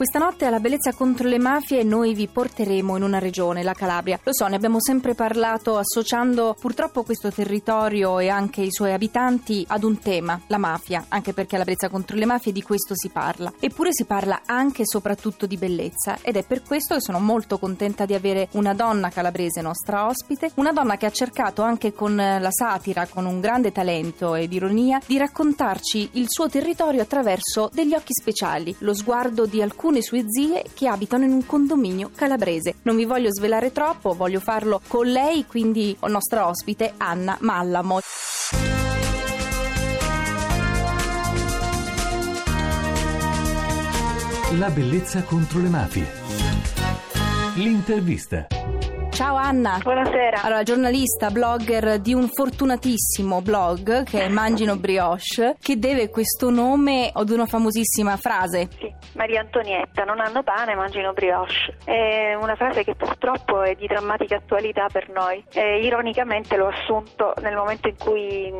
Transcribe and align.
Questa 0.00 0.18
notte 0.18 0.46
alla 0.46 0.60
Bellezza 0.60 0.94
contro 0.94 1.28
le 1.28 1.38
mafie 1.38 1.82
noi 1.82 2.14
vi 2.14 2.26
porteremo 2.26 2.96
in 2.96 3.02
una 3.02 3.18
regione, 3.18 3.62
la 3.62 3.74
Calabria. 3.74 4.18
Lo 4.22 4.32
so, 4.32 4.46
ne 4.46 4.56
abbiamo 4.56 4.80
sempre 4.80 5.14
parlato 5.14 5.76
associando 5.76 6.56
purtroppo 6.58 7.02
questo 7.02 7.30
territorio 7.30 8.18
e 8.18 8.30
anche 8.30 8.62
i 8.62 8.72
suoi 8.72 8.94
abitanti 8.94 9.62
ad 9.68 9.84
un 9.84 9.98
tema, 9.98 10.40
la 10.46 10.56
mafia, 10.56 11.04
anche 11.08 11.34
perché 11.34 11.56
alla 11.56 11.64
Bellezza 11.64 11.90
contro 11.90 12.16
le 12.16 12.24
mafie 12.24 12.50
di 12.50 12.62
questo 12.62 12.94
si 12.96 13.10
parla. 13.10 13.52
Eppure 13.60 13.90
si 13.92 14.06
parla 14.06 14.40
anche 14.46 14.84
e 14.84 14.86
soprattutto 14.86 15.44
di 15.44 15.58
bellezza 15.58 16.16
ed 16.22 16.36
è 16.36 16.44
per 16.44 16.62
questo 16.62 16.94
che 16.94 17.02
sono 17.02 17.20
molto 17.20 17.58
contenta 17.58 18.06
di 18.06 18.14
avere 18.14 18.48
una 18.52 18.72
donna 18.72 19.10
calabrese 19.10 19.60
nostra 19.60 20.06
ospite, 20.06 20.52
una 20.54 20.72
donna 20.72 20.96
che 20.96 21.04
ha 21.04 21.12
cercato 21.12 21.60
anche 21.60 21.92
con 21.92 22.16
la 22.16 22.50
satira, 22.50 23.06
con 23.06 23.26
un 23.26 23.38
grande 23.38 23.70
talento 23.70 24.34
ed 24.34 24.50
ironia, 24.50 24.98
di 25.04 25.18
raccontarci 25.18 26.08
il 26.12 26.24
suo 26.26 26.48
territorio 26.48 27.02
attraverso 27.02 27.68
degli 27.70 27.92
occhi 27.92 28.14
speciali, 28.14 28.74
lo 28.78 28.94
sguardo 28.94 29.44
di 29.44 29.60
alcuni 29.60 29.88
alcune 29.90 30.02
sue 30.02 30.24
zie 30.28 30.64
che 30.72 30.86
abitano 30.86 31.24
in 31.24 31.32
un 31.32 31.44
condominio 31.44 32.10
calabrese. 32.14 32.76
Non 32.82 32.96
vi 32.96 33.04
voglio 33.04 33.32
svelare 33.32 33.72
troppo, 33.72 34.14
voglio 34.14 34.38
farlo 34.38 34.80
con 34.86 35.06
lei, 35.06 35.44
quindi 35.46 35.96
nostra 36.06 36.46
ospite 36.46 36.94
Anna 36.96 37.36
Mallamo. 37.40 37.98
La 44.58 44.70
bellezza 44.70 45.22
contro 45.22 45.60
le 45.60 45.68
mafie. 45.68 46.06
L'intervista. 47.54 48.59
Ciao 49.20 49.36
Anna. 49.36 49.78
Buonasera. 49.82 50.40
Allora, 50.40 50.62
giornalista, 50.62 51.28
blogger 51.28 52.00
di 52.00 52.14
un 52.14 52.26
fortunatissimo 52.26 53.42
blog 53.42 54.04
che 54.04 54.22
è 54.22 54.28
Mangino 54.28 54.78
Brioche, 54.78 55.56
che 55.60 55.78
deve 55.78 56.08
questo 56.08 56.48
nome 56.48 57.10
ad 57.12 57.28
una 57.28 57.44
famosissima 57.44 58.16
frase. 58.16 58.70
Sì, 58.78 58.90
Maria 59.16 59.42
Antonietta, 59.42 60.04
non 60.04 60.20
hanno 60.20 60.42
pane, 60.42 60.74
mangino 60.74 61.12
brioche. 61.12 61.76
È 61.84 62.32
una 62.32 62.54
frase 62.54 62.82
che 62.82 62.94
purtroppo 62.94 63.60
è 63.60 63.74
di 63.74 63.86
drammatica 63.86 64.36
attualità 64.36 64.86
per 64.90 65.10
noi. 65.10 65.44
E, 65.52 65.80
ironicamente 65.80 66.56
l'ho 66.56 66.68
assunto 66.68 67.34
nel 67.42 67.54
momento 67.54 67.88
in 67.88 67.96
cui 67.98 68.50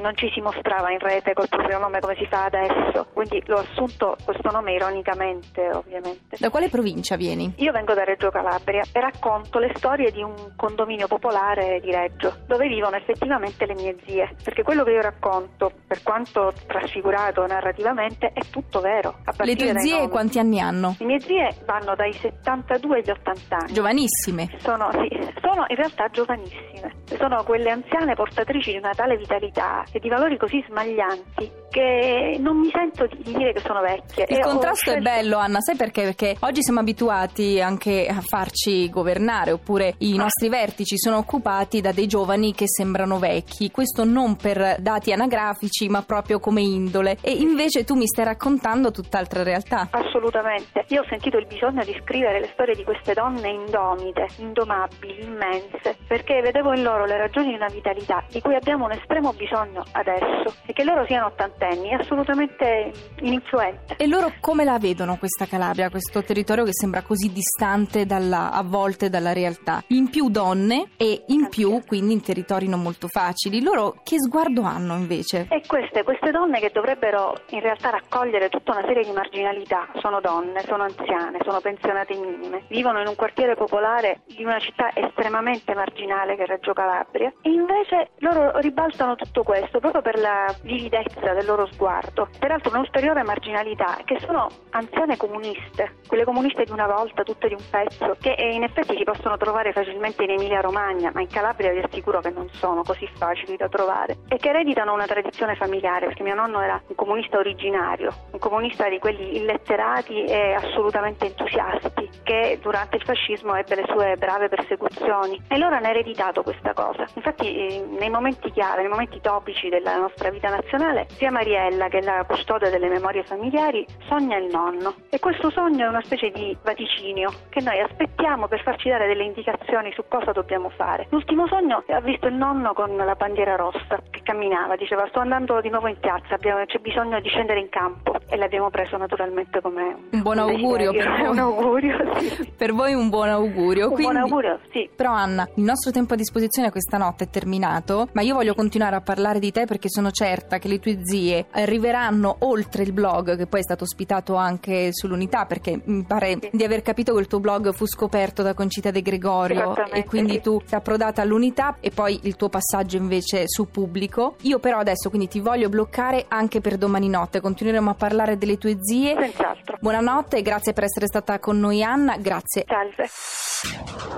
non 0.00 0.14
ci 0.14 0.30
si 0.32 0.40
mostrava 0.40 0.92
in 0.92 1.00
rete 1.00 1.32
col 1.32 1.48
proprio 1.48 1.80
nome 1.80 1.98
come 1.98 2.14
si 2.14 2.26
fa 2.30 2.44
adesso. 2.44 3.08
Quindi 3.12 3.42
l'ho 3.46 3.58
assunto 3.68 4.16
questo 4.24 4.48
nome 4.52 4.74
ironicamente, 4.74 5.70
ovviamente. 5.72 6.36
Da 6.38 6.50
quale 6.50 6.68
provincia 6.68 7.16
vieni? 7.16 7.52
Io 7.56 7.72
vengo 7.72 7.94
da 7.94 8.04
Reggio 8.04 8.30
Calabria 8.30 8.84
e 8.92 9.00
racconto 9.00 9.58
le 9.58 9.72
storie 9.74 10.02
storie 10.04 10.10
di 10.10 10.22
un 10.22 10.52
condominio 10.56 11.06
popolare 11.06 11.80
di 11.80 11.90
Reggio, 11.90 12.36
dove 12.46 12.68
vivono 12.68 12.96
effettivamente 12.96 13.66
le 13.66 13.74
mie 13.74 13.96
zie, 14.06 14.34
perché 14.42 14.62
quello 14.62 14.84
che 14.84 14.90
io 14.90 15.00
racconto, 15.00 15.72
per 15.86 16.02
quanto 16.02 16.52
trasfigurato 16.66 17.46
narrativamente, 17.46 18.30
è 18.32 18.40
tutto 18.50 18.80
vero. 18.80 19.16
Le 19.38 19.56
tue 19.56 19.78
zie 19.78 19.98
nomi. 19.98 20.08
quanti 20.08 20.38
anni 20.38 20.60
hanno? 20.60 20.96
Le 20.98 21.06
mie 21.06 21.20
zie 21.20 21.56
vanno 21.64 21.94
dai 21.94 22.12
72 22.12 22.98
agli 22.98 23.10
80 23.10 23.56
anni. 23.56 23.72
Giovanissime. 23.72 24.48
Sono, 24.58 24.90
sì, 24.92 25.08
sono 25.40 25.64
in 25.68 25.76
realtà 25.76 26.08
giovanissime. 26.08 26.92
Sono 27.16 27.42
quelle 27.44 27.70
anziane 27.70 28.14
portatrici 28.14 28.72
di 28.72 28.78
una 28.78 28.92
tale 28.94 29.16
vitalità 29.16 29.84
e 29.92 29.98
di 29.98 30.08
valori 30.08 30.36
così 30.36 30.62
smaglianti 30.68 31.62
che 31.74 32.36
non 32.38 32.60
mi 32.60 32.70
sento 32.70 33.08
di 33.08 33.32
dire 33.32 33.52
che 33.52 33.58
sono 33.58 33.80
vecchie. 33.80 34.26
Il 34.28 34.36
e 34.36 34.40
contrasto 34.40 34.90
scelto... 34.90 35.00
è 35.00 35.02
bello, 35.02 35.38
Anna, 35.38 35.58
sai 35.58 35.74
perché? 35.74 36.02
Perché 36.02 36.36
oggi 36.40 36.62
siamo 36.62 36.78
abituati 36.78 37.60
anche 37.60 38.06
a 38.06 38.20
farci 38.20 38.88
governare 38.88 39.50
oppure 39.50 39.94
i 39.98 40.14
nostri 40.14 40.48
vertici 40.48 40.96
sono 40.96 41.16
occupati 41.16 41.80
da 41.80 41.90
dei 41.90 42.06
giovani 42.06 42.54
che 42.54 42.68
sembrano 42.68 43.18
vecchi, 43.18 43.72
questo 43.72 44.04
non 44.04 44.36
per 44.36 44.76
dati 44.78 45.12
anagrafici 45.12 45.88
ma 45.88 46.02
proprio 46.02 46.38
come 46.38 46.60
indole 46.60 47.16
e 47.20 47.32
invece 47.32 47.82
tu 47.82 47.96
mi 47.96 48.06
stai 48.06 48.26
raccontando 48.26 48.92
tutt'altra 48.92 49.42
realtà. 49.42 49.88
Assolutamente, 49.90 50.84
io 50.88 51.00
ho 51.00 51.06
sentito 51.08 51.38
il 51.38 51.46
bisogno 51.46 51.82
di 51.82 51.98
scrivere 52.02 52.38
le 52.38 52.50
storie 52.52 52.76
di 52.76 52.84
queste 52.84 53.14
donne 53.14 53.48
indomite, 53.48 54.28
indomabili, 54.38 55.24
immense, 55.24 55.96
perché 56.06 56.40
vedevo 56.40 56.72
in 56.72 56.84
loro 56.84 57.04
le 57.04 57.18
ragioni 57.18 57.48
di 57.48 57.54
una 57.54 57.68
vitalità 57.68 58.24
di 58.30 58.40
cui 58.40 58.54
abbiamo 58.54 58.84
un 58.84 58.92
estremo 58.92 59.32
bisogno 59.32 59.82
adesso 59.90 60.54
e 60.66 60.72
che 60.72 60.84
loro 60.84 61.04
siano 61.06 61.26
ottantenni 61.26 61.63
è 61.68 61.94
assolutamente 61.94 62.92
ininfluente. 63.20 63.96
E 63.96 64.06
loro 64.06 64.32
come 64.40 64.64
la 64.64 64.78
vedono 64.78 65.16
questa 65.16 65.46
Calabria, 65.46 65.90
questo 65.90 66.22
territorio 66.22 66.64
che 66.64 66.72
sembra 66.72 67.02
così 67.02 67.32
distante 67.32 68.06
dalla, 68.06 68.50
a 68.50 68.62
volte 68.62 69.08
dalla 69.08 69.32
realtà? 69.32 69.82
in 69.88 70.10
più 70.10 70.28
donne 70.28 70.90
e 70.96 71.24
in 71.28 71.48
più 71.48 71.82
quindi 71.86 72.14
in 72.14 72.22
territori 72.22 72.68
non 72.68 72.82
molto 72.82 73.08
facili. 73.08 73.62
Loro 73.62 73.94
che 74.02 74.16
sguardo 74.18 74.62
hanno 74.62 74.94
invece? 74.94 75.46
E 75.50 75.62
queste, 75.66 76.02
queste 76.02 76.30
donne 76.30 76.60
che 76.60 76.70
dovrebbero 76.72 77.34
in 77.50 77.60
realtà 77.60 77.90
raccogliere 77.90 78.48
tutta 78.48 78.72
una 78.72 78.84
serie 78.86 79.04
di 79.04 79.12
marginalità, 79.12 79.88
sono 80.00 80.20
donne, 80.20 80.60
sono 80.60 80.82
anziane, 80.82 81.38
sono 81.44 81.60
pensionate 81.60 82.14
minime, 82.14 82.64
vivono 82.68 83.00
in 83.00 83.06
un 83.06 83.14
quartiere 83.14 83.54
popolare 83.54 84.22
di 84.26 84.44
una 84.44 84.58
città 84.58 84.90
estremamente 84.94 85.74
marginale 85.74 86.36
che 86.36 86.42
è 86.42 86.46
Reggio 86.46 86.72
Calabria 86.72 87.32
e 87.42 87.50
invece 87.50 88.10
loro 88.18 88.58
ribaltano 88.58 89.14
tutto 89.14 89.42
questo 89.42 89.78
proprio 89.78 90.02
per 90.02 90.18
la 90.18 90.52
vividezza 90.62 91.32
del 91.32 91.46
loro 91.46 91.53
sguardo. 91.70 92.28
Peraltro 92.38 92.72
un'ulteriore 92.72 93.22
marginalità 93.22 93.98
che 94.04 94.18
sono 94.20 94.48
anziane 94.70 95.16
comuniste, 95.16 95.98
quelle 96.06 96.24
comuniste 96.24 96.64
di 96.64 96.72
una 96.72 96.86
volta, 96.86 97.22
tutte 97.22 97.48
di 97.48 97.54
un 97.54 97.64
pezzo, 97.70 98.16
che 98.20 98.34
in 98.38 98.62
effetti 98.62 98.96
si 98.96 99.04
possono 99.04 99.36
trovare 99.36 99.72
facilmente 99.72 100.24
in 100.24 100.30
Emilia 100.30 100.60
Romagna, 100.60 101.10
ma 101.14 101.20
in 101.20 101.28
Calabria 101.28 101.72
vi 101.72 101.80
assicuro 101.80 102.20
che 102.20 102.30
non 102.30 102.48
sono 102.50 102.82
così 102.82 103.08
facili 103.16 103.56
da 103.56 103.68
trovare, 103.68 104.18
e 104.28 104.36
che 104.36 104.48
ereditano 104.48 104.92
una 104.92 105.06
tradizione 105.06 105.54
familiare, 105.56 106.06
perché 106.06 106.22
mio 106.22 106.34
nonno 106.34 106.60
era 106.60 106.80
un 106.86 106.94
comunista 106.94 107.38
originario, 107.38 108.12
un 108.32 108.38
comunista 108.38 108.88
di 108.88 108.98
quelli 108.98 109.36
illetterati 109.36 110.24
e 110.24 110.54
assolutamente 110.54 111.26
entusiasti, 111.26 112.13
che 112.24 112.58
durante 112.60 112.96
il 112.96 113.04
fascismo 113.04 113.54
ebbe 113.54 113.76
le 113.76 113.84
sue 113.86 114.16
brave 114.16 114.48
persecuzioni. 114.48 115.40
E 115.46 115.58
loro 115.58 115.76
hanno 115.76 115.86
ereditato 115.86 116.42
questa 116.42 116.72
cosa. 116.72 117.06
Infatti 117.14 117.54
eh, 117.54 117.86
nei 117.98 118.10
momenti 118.10 118.50
chiave, 118.50 118.80
nei 118.80 118.90
momenti 118.90 119.20
topici 119.20 119.68
della 119.68 119.96
nostra 119.96 120.30
vita 120.30 120.48
nazionale, 120.48 121.06
sia 121.10 121.30
Mariella, 121.30 121.88
che 121.88 122.00
la 122.00 122.24
custode 122.26 122.70
delle 122.70 122.88
memorie 122.88 123.22
familiari, 123.22 123.86
sogna 124.08 124.36
il 124.38 124.48
nonno. 124.50 124.94
E 125.10 125.20
questo 125.20 125.50
sogno 125.50 125.84
è 125.84 125.88
una 125.88 126.02
specie 126.02 126.30
di 126.30 126.56
vaticinio 126.62 127.32
che 127.50 127.60
noi 127.60 127.78
aspettiamo 127.80 128.48
per 128.48 128.62
farci 128.62 128.88
dare 128.88 129.06
delle 129.06 129.24
indicazioni 129.24 129.92
su 129.92 130.02
cosa 130.08 130.32
dobbiamo 130.32 130.70
fare. 130.70 131.06
L'ultimo 131.10 131.46
sogno 131.46 131.84
ha 131.86 132.00
visto 132.00 132.26
il 132.26 132.34
nonno 132.34 132.72
con 132.72 132.96
la 132.96 133.14
bandiera 133.14 133.54
rossa 133.56 134.00
che 134.10 134.22
camminava, 134.22 134.76
diceva 134.76 135.06
sto 135.08 135.20
andando 135.20 135.60
di 135.60 135.68
nuovo 135.68 135.88
in 135.88 135.98
piazza, 136.00 136.34
abbiamo, 136.34 136.64
c'è 136.64 136.78
bisogno 136.78 137.20
di 137.20 137.28
scendere 137.28 137.60
in 137.60 137.68
campo 137.68 138.14
e 138.34 138.36
l'abbiamo 138.36 138.68
preso 138.68 138.96
naturalmente 138.96 139.60
come 139.60 139.96
un 140.10 140.22
buon 140.22 140.38
augurio 140.38 140.90
per 140.90 141.08
voi. 141.08 141.28
un 141.28 141.38
augurio, 141.38 141.96
sì. 142.18 142.52
Per 142.64 142.72
voi 142.72 142.92
un 142.92 143.08
buon 143.08 143.28
augurio. 143.28 143.88
Un 143.88 143.94
Quindi, 143.94 144.12
buon 144.12 144.24
augurio, 144.24 144.58
sì. 144.72 144.90
Però 144.94 145.12
Anna, 145.12 145.48
il 145.54 145.62
nostro 145.62 145.92
tempo 145.92 146.14
a 146.14 146.16
disposizione 146.16 146.72
questa 146.72 146.98
notte 146.98 147.24
è 147.24 147.30
terminato, 147.30 148.08
ma 148.12 148.22
io 148.22 148.34
voglio 148.34 148.54
continuare 148.54 148.96
a 148.96 149.00
parlare 149.00 149.38
di 149.38 149.52
te 149.52 149.66
perché 149.66 149.88
sono 149.88 150.10
certa 150.10 150.58
che 150.58 150.66
le 150.66 150.80
tue 150.80 150.98
zie 151.04 151.46
arriveranno 151.52 152.36
oltre 152.40 152.82
il 152.82 152.92
blog 152.92 153.36
che 153.36 153.46
poi 153.46 153.60
è 153.60 153.62
stato 153.62 153.84
ospitato 153.84 154.34
anche 154.34 154.88
sull'unità 154.90 155.44
perché 155.46 155.80
mi 155.84 156.02
pare 156.02 156.38
sì. 156.40 156.50
di 156.52 156.64
aver 156.64 156.82
capito 156.82 157.14
che 157.14 157.20
il 157.20 157.28
tuo 157.28 157.38
blog 157.38 157.72
fu 157.72 157.86
scoperto 157.86 158.42
da 158.42 158.54
Concita 158.54 158.90
De 158.90 159.02
Gregorio 159.02 159.76
e 159.92 160.04
quindi 160.04 160.40
tu 160.40 160.60
sei 160.64 160.78
approdata 160.78 161.22
all'unità 161.22 161.76
e 161.78 161.90
poi 161.90 162.18
il 162.22 162.34
tuo 162.34 162.48
passaggio 162.48 162.96
invece 162.96 163.44
su 163.46 163.70
pubblico. 163.70 164.36
Io 164.42 164.58
però 164.58 164.78
adesso 164.78 165.08
quindi 165.08 165.28
ti 165.28 165.38
voglio 165.38 165.68
bloccare 165.68 166.24
anche 166.26 166.60
per 166.60 166.78
domani 166.78 167.08
notte, 167.08 167.40
continueremo 167.40 167.90
a 167.90 167.94
parlare 167.94 168.23
delle 168.32 168.56
tue 168.56 168.78
zie. 168.80 169.14
Senz'altro. 169.18 169.76
Buonanotte 169.80 170.38
e 170.38 170.42
grazie 170.42 170.72
per 170.72 170.84
essere 170.84 171.06
stata 171.06 171.38
con 171.38 171.60
noi 171.60 171.82
Anna, 171.82 172.16
grazie. 172.16 172.64
Salve. 172.66 173.08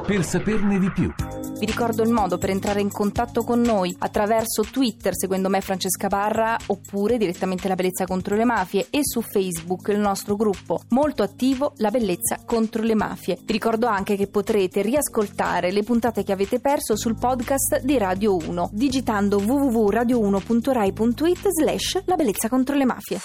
Per 0.07 0.25
saperne 0.25 0.79
di 0.79 0.91
più. 0.93 1.13
Vi 1.59 1.65
ricordo 1.65 2.03
il 2.03 2.11
modo 2.11 2.37
per 2.37 2.51
entrare 2.51 2.81
in 2.81 2.91
contatto 2.91 3.43
con 3.43 3.61
noi 3.61 3.95
attraverso 3.99 4.63
Twitter 4.63 5.17
seguendo 5.17 5.49
me 5.49 5.63
Francesca 5.63 6.09
Barra 6.09 6.55
oppure 6.67 7.17
direttamente 7.17 7.67
La 7.67 7.75
Bellezza 7.75 8.05
contro 8.05 8.37
le 8.37 8.45
Mafie 8.45 8.89
e 8.91 9.01
su 9.03 9.23
Facebook 9.23 9.89
il 9.89 9.99
nostro 9.99 10.37
gruppo 10.37 10.83
molto 10.91 11.23
attivo 11.23 11.73
La 11.79 11.91
Bellezza 11.91 12.41
contro 12.45 12.83
le 12.83 12.95
Mafie. 12.95 13.39
Vi 13.43 13.53
ricordo 13.53 13.87
anche 13.87 14.17
che 14.17 14.27
potrete 14.27 14.83
riascoltare 14.83 15.73
le 15.73 15.83
puntate 15.83 16.25
che 16.25 16.33
avete 16.33 16.61
perso 16.61 16.95
sul 16.95 17.17
podcast 17.19 17.81
di 17.81 17.97
Radio 17.97 18.37
1 18.37 18.69
digitando 18.73 19.39
www.radio1.rai.it 19.39 21.49
slash 21.49 22.03
La 22.05 22.17
Bellezza 22.17 22.51
contro 22.51 22.77
le 22.77 22.85
Mafie. 22.85 23.19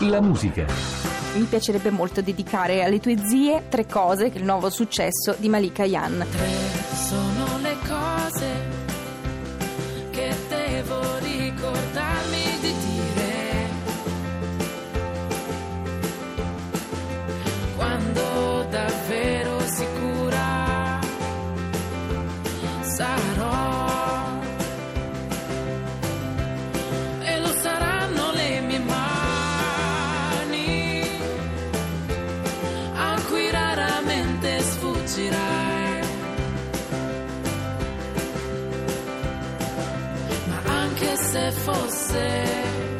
La 0.00 0.20
musica. 0.20 0.66
Mi 1.34 1.44
piacerebbe 1.44 1.90
molto 1.90 2.20
dedicare 2.20 2.82
alle 2.82 3.00
tue 3.00 3.16
zie 3.16 3.64
tre 3.68 3.86
cose 3.86 4.30
che 4.30 4.38
il 4.38 4.44
nuovo 4.44 4.68
successo 4.68 5.34
di 5.38 5.48
Malika 5.48 5.84
Yan. 5.84 6.26
Tre 6.30 6.48
sono 6.94 7.61
se 41.32 41.50
fosse 41.52 42.91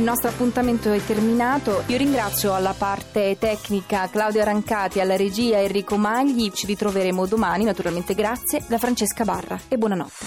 Il 0.00 0.06
nostro 0.06 0.30
appuntamento 0.30 0.90
è 0.90 1.04
terminato. 1.04 1.82
Io 1.88 1.98
ringrazio 1.98 2.54
alla 2.54 2.72
parte 2.72 3.36
tecnica 3.38 4.08
Claudio 4.08 4.42
Rancati, 4.42 4.98
alla 4.98 5.14
regia 5.14 5.58
Enrico 5.58 5.98
Magli. 5.98 6.50
Ci 6.52 6.64
ritroveremo 6.64 7.26
domani, 7.26 7.64
naturalmente 7.64 8.14
grazie, 8.14 8.64
da 8.66 8.78
Francesca 8.78 9.24
Barra 9.24 9.60
e 9.68 9.76
buonanotte. 9.76 10.24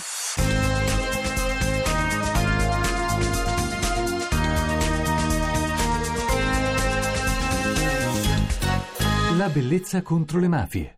La 9.36 9.50
bellezza 9.50 10.04
contro 10.04 10.40
le 10.40 10.48
mafie. 10.48 10.98